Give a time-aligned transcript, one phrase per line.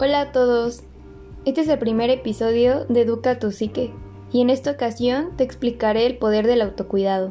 [0.00, 0.82] Hola a todos.
[1.44, 3.92] Este es el primer episodio de Educa tu Psique
[4.32, 7.30] y en esta ocasión te explicaré el poder del autocuidado.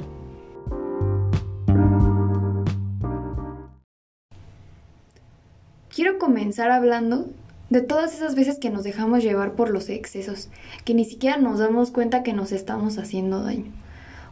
[5.94, 7.26] Quiero comenzar hablando
[7.70, 10.48] de todas esas veces que nos dejamos llevar por los excesos,
[10.86, 13.73] que ni siquiera nos damos cuenta que nos estamos haciendo daño.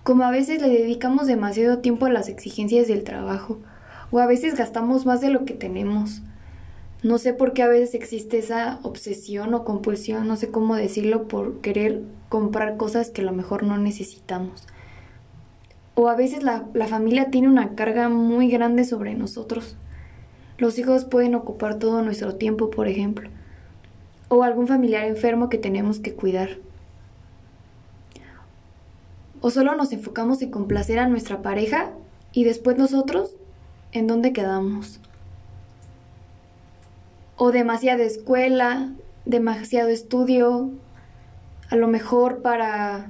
[0.03, 3.59] Como a veces le dedicamos demasiado tiempo a las exigencias del trabajo,
[4.09, 6.21] o a veces gastamos más de lo que tenemos.
[7.03, 11.27] No sé por qué a veces existe esa obsesión o compulsión, no sé cómo decirlo,
[11.27, 14.67] por querer comprar cosas que a lo mejor no necesitamos.
[15.95, 19.77] O a veces la, la familia tiene una carga muy grande sobre nosotros.
[20.59, 23.29] Los hijos pueden ocupar todo nuestro tiempo, por ejemplo.
[24.29, 26.59] O algún familiar enfermo que tenemos que cuidar.
[29.41, 31.89] O solo nos enfocamos en complacer a nuestra pareja
[32.31, 33.31] y después nosotros,
[33.91, 34.99] ¿en dónde quedamos?
[37.43, 38.93] O demasiada escuela,
[39.25, 40.69] demasiado estudio,
[41.71, 43.07] a lo mejor para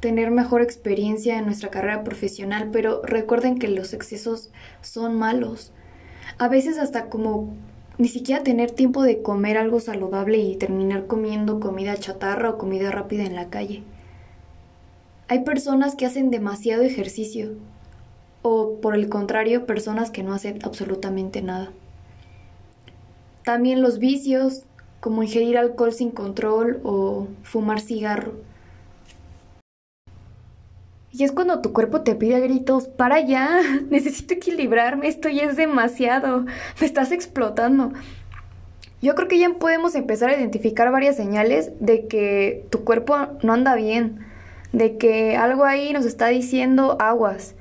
[0.00, 4.50] tener mejor experiencia en nuestra carrera profesional, pero recuerden que los excesos
[4.82, 5.72] son malos
[6.36, 7.54] a veces hasta como
[7.96, 12.90] ni siquiera tener tiempo de comer algo saludable y terminar comiendo comida chatarra o comida
[12.90, 13.82] rápida en la calle.
[15.28, 17.52] Hay personas que hacen demasiado ejercicio
[18.42, 21.72] o por el contrario personas que no hacen absolutamente nada.
[23.48, 24.64] También los vicios
[25.00, 28.34] como ingerir alcohol sin control o fumar cigarro
[31.10, 35.44] y es cuando tu cuerpo te pide a gritos, para ya, necesito equilibrarme, esto ya
[35.44, 36.44] es demasiado,
[36.78, 37.94] me estás explotando.
[39.00, 43.54] Yo creo que ya podemos empezar a identificar varias señales de que tu cuerpo no
[43.54, 44.26] anda bien,
[44.72, 47.54] de que algo ahí nos está diciendo aguas.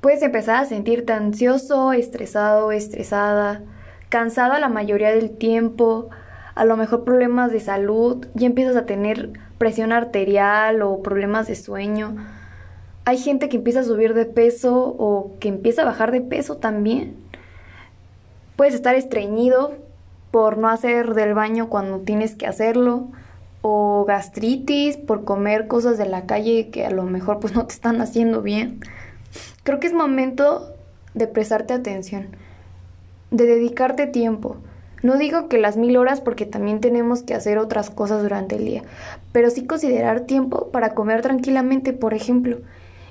[0.00, 3.62] Puedes empezar a sentirte ansioso, estresado, estresada,
[4.08, 6.08] cansada la mayoría del tiempo,
[6.54, 11.54] a lo mejor problemas de salud, ya empiezas a tener presión arterial o problemas de
[11.54, 12.16] sueño
[13.06, 16.56] hay gente que empieza a subir de peso o que empieza a bajar de peso
[16.56, 17.16] también.
[18.56, 19.74] Puedes estar estreñido
[20.32, 23.06] por no hacer del baño cuando tienes que hacerlo
[23.62, 27.74] o gastritis por comer cosas de la calle que a lo mejor pues no te
[27.74, 28.80] están haciendo bien.
[29.62, 30.74] Creo que es momento
[31.14, 32.30] de prestarte atención,
[33.30, 34.56] de dedicarte tiempo.
[35.02, 38.64] No digo que las mil horas porque también tenemos que hacer otras cosas durante el
[38.64, 38.82] día,
[39.32, 42.58] pero sí considerar tiempo para comer tranquilamente, por ejemplo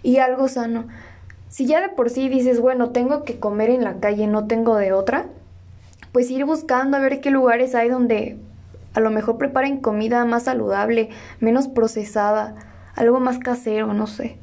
[0.06, 0.86] y algo sano.
[1.50, 4.76] Si ya de por sí dices, bueno, tengo que comer en la calle, no tengo
[4.76, 5.26] de otra,
[6.12, 8.38] pues ir buscando a ver qué lugares hay donde
[8.94, 11.10] a lo mejor preparen comida más saludable,
[11.40, 12.56] menos procesada,
[12.96, 14.38] algo más casero, no sé.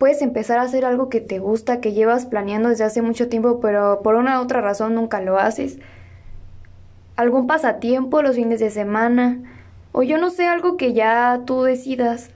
[0.00, 3.60] Puedes empezar a hacer algo que te gusta, que llevas planeando desde hace mucho tiempo,
[3.60, 5.78] pero por una u otra razón nunca lo haces.
[7.16, 9.42] Algún pasatiempo los fines de semana,
[9.92, 12.30] o yo no sé, algo que ya tú decidas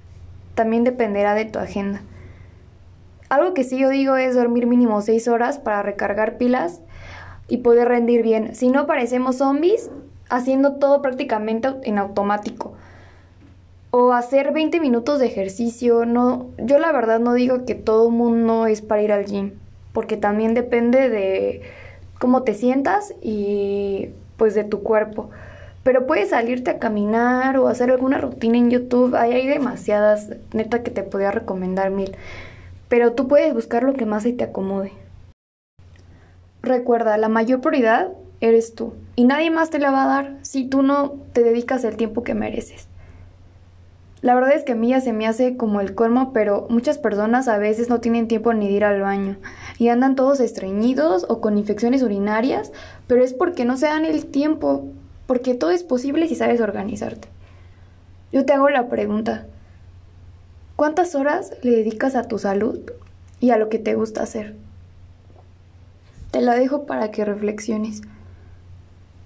[0.55, 2.03] también dependerá de tu agenda.
[3.31, 6.83] Algo que sí yo digo es dormir mínimo 6 horas para recargar pilas
[7.49, 8.55] y poder rendir bien.
[8.55, 9.91] Si no parecemos zombies
[10.29, 12.75] haciendo todo prácticamente en automático.
[13.97, 16.05] O hacer 20 minutos de ejercicio.
[16.05, 19.53] No, yo la verdad no digo que todo mundo es para ir al gym,
[19.93, 21.63] porque también depende de
[22.19, 25.31] cómo te sientas y pues de tu cuerpo.
[25.85, 29.15] Pero puedes salirte a caminar o hacer alguna rutina en YouTube.
[29.15, 32.17] Ahí hay demasiadas, neta, que te podría recomendar mil.
[32.89, 34.91] Pero tú puedes buscar lo que más se te acomode.
[36.63, 38.09] Recuerda, la mayor prioridad
[38.41, 38.95] eres tú.
[39.15, 42.25] Y nadie más te la va a dar si tú no te dedicas el tiempo
[42.25, 42.89] que mereces.
[44.25, 46.97] La verdad es que a mí ya se me hace como el colmo, pero muchas
[46.97, 49.37] personas a veces no tienen tiempo ni de ir al baño
[49.77, 52.73] y andan todos estreñidos o con infecciones urinarias,
[53.07, 54.87] pero es porque no se dan el tiempo
[55.27, 57.29] porque todo es posible si sabes organizarte.
[58.33, 59.47] Yo te hago la pregunta,
[60.75, 62.81] ¿cuántas horas le dedicas a tu salud
[63.41, 64.57] y a lo que te gusta hacer?
[66.31, 68.01] Te la dejo para que reflexiones.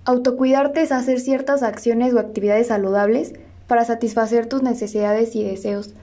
[0.05, 3.35] Autocuidarte es hacer ciertas acciones o actividades saludables
[3.69, 5.95] para satisfacer tus necesidades y deseos.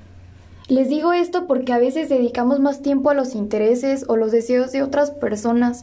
[0.69, 4.71] Les digo esto porque a veces dedicamos más tiempo a los intereses o los deseos
[4.71, 5.81] de otras personas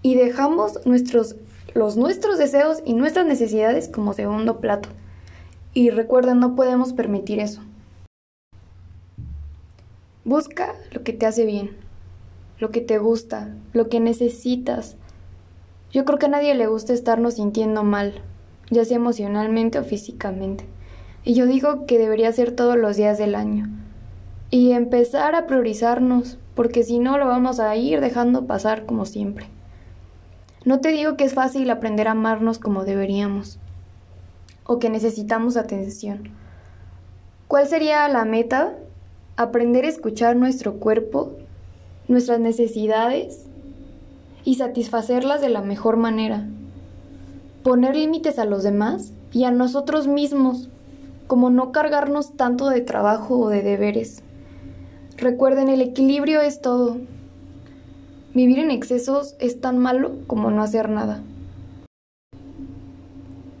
[0.00, 1.36] y dejamos nuestros
[1.74, 4.88] los nuestros deseos y nuestras necesidades como segundo plato.
[5.74, 7.60] Y recuerden, no podemos permitir eso.
[10.24, 11.76] Busca lo que te hace bien,
[12.58, 14.96] lo que te gusta, lo que necesitas.
[15.92, 18.22] Yo creo que a nadie le gusta estarnos sintiendo mal,
[18.70, 20.64] ya sea emocionalmente o físicamente.
[21.28, 23.68] Y yo digo que debería ser todos los días del año.
[24.50, 29.46] Y empezar a priorizarnos, porque si no lo vamos a ir dejando pasar como siempre.
[30.64, 33.58] No te digo que es fácil aprender a amarnos como deberíamos
[34.64, 36.30] o que necesitamos atención.
[37.46, 38.72] ¿Cuál sería la meta?
[39.36, 41.32] Aprender a escuchar nuestro cuerpo,
[42.08, 43.44] nuestras necesidades
[44.44, 46.48] y satisfacerlas de la mejor manera.
[47.62, 50.70] Poner límites a los demás y a nosotros mismos,
[51.28, 54.22] como no cargarnos tanto de trabajo o de deberes.
[55.18, 56.96] Recuerden, el equilibrio es todo.
[58.34, 61.22] Vivir en excesos es tan malo como no hacer nada.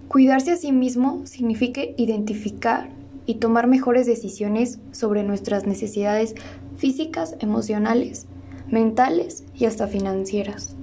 [0.08, 2.88] Cuidarse a sí mismo significa identificar
[3.26, 6.34] y tomar mejores decisiones sobre nuestras necesidades
[6.76, 8.26] físicas, emocionales,
[8.70, 10.74] mentales y hasta financieras.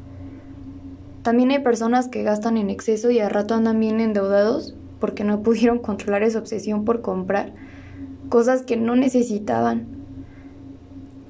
[1.23, 4.75] También hay personas que gastan en exceso y a rato andan bien endeudados
[5.05, 7.53] porque no pudieron controlar esa obsesión por comprar
[8.27, 9.85] cosas que no necesitaban.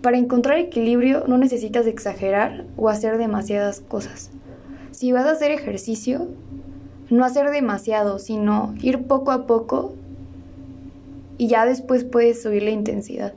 [0.01, 4.31] Para encontrar equilibrio no necesitas exagerar o hacer demasiadas cosas.
[4.91, 6.29] Si vas a hacer ejercicio,
[7.09, 9.93] no hacer demasiado, sino ir poco a poco
[11.37, 13.33] y ya después puedes subir la intensidad.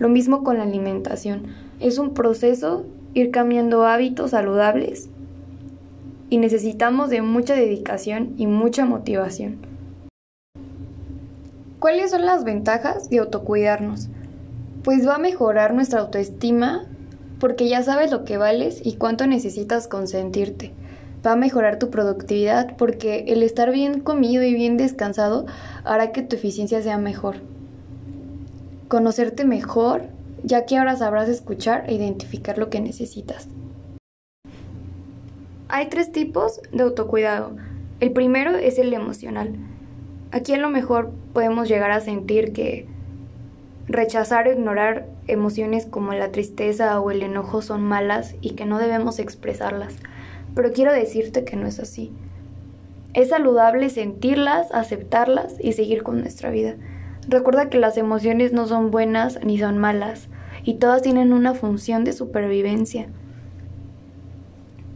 [0.00, 1.54] Lo mismo con la alimentación.
[1.78, 2.84] Es un proceso
[3.14, 5.08] ir cambiando hábitos saludables
[6.30, 9.67] y necesitamos de mucha dedicación y mucha motivación.
[11.78, 14.08] ¿Cuáles son las ventajas de autocuidarnos?
[14.82, 16.86] Pues va a mejorar nuestra autoestima
[17.38, 20.72] porque ya sabes lo que vales y cuánto necesitas consentirte
[21.26, 25.46] va a mejorar tu productividad porque el estar bien comido y bien descansado
[25.84, 27.36] hará que tu eficiencia sea mejor.
[28.88, 30.04] Conocerte mejor,
[30.42, 33.48] ya que ahora sabrás escuchar e identificar lo que necesitas.
[35.68, 37.52] Hay tres tipos de autocuidado.
[38.00, 39.54] El primero es el emocional.
[40.30, 42.86] Aquí a lo mejor podemos llegar a sentir que
[43.86, 48.78] rechazar o ignorar emociones como la tristeza o el enojo son malas y que no
[48.78, 49.96] debemos expresarlas
[50.58, 52.10] pero quiero decirte que no es así.
[53.14, 56.74] Es saludable sentirlas, aceptarlas y seguir con nuestra vida.
[57.28, 60.28] Recuerda que las emociones no son buenas ni son malas,
[60.64, 63.06] y todas tienen una función de supervivencia.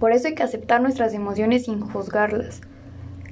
[0.01, 2.61] Por eso hay que aceptar nuestras emociones sin juzgarlas.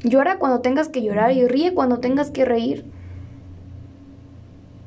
[0.02, 2.84] Llora cuando tengas que llorar y ríe cuando tengas que reír.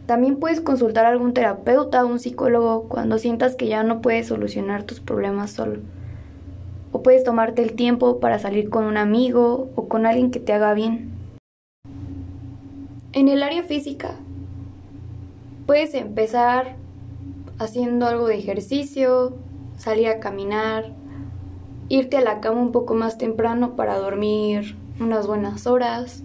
[0.05, 4.27] También puedes consultar a algún terapeuta o un psicólogo cuando sientas que ya no puedes
[4.27, 5.79] solucionar tus problemas solo
[6.93, 10.53] o puedes tomarte el tiempo para salir con un amigo o con alguien que te
[10.53, 11.11] haga bien.
[13.11, 14.11] En el área física,
[15.65, 16.75] puedes empezar
[17.57, 19.35] haciendo algo de ejercicio,
[19.75, 20.93] salir a caminar,
[21.89, 26.23] irte a la cama un poco más temprano para dormir unas buenas horas.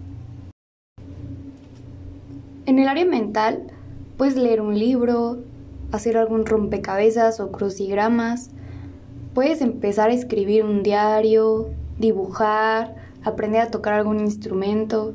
[2.65, 3.71] En el área mental,
[4.17, 5.39] puedes leer un libro,
[5.91, 8.51] hacer algún rompecabezas o crucigramas,
[9.33, 11.69] Puedes empezar a escribir un diario,
[11.99, 15.13] dibujar, aprender a tocar algún instrumento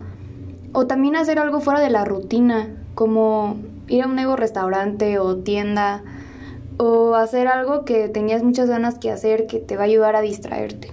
[0.73, 3.57] o también hacer algo fuera de la rutina, como
[3.89, 6.05] ir a un nuevo restaurante o tienda
[6.79, 10.21] o hacer algo que tenías muchas ganas que hacer que te va a ayudar a
[10.21, 10.93] distraerte.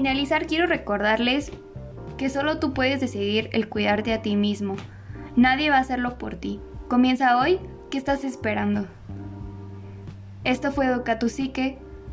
[0.00, 1.52] Finalizar, quiero recordarles
[2.16, 4.76] que solo tú puedes decidir el cuidarte a ti mismo.
[5.36, 6.58] Nadie va a hacerlo por ti.
[6.88, 7.58] Comienza hoy,
[7.90, 8.86] ¿qué estás esperando?
[10.42, 11.18] Esto fue Educa.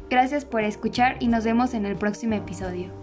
[0.10, 2.97] Gracias por escuchar y nos vemos en el próximo episodio.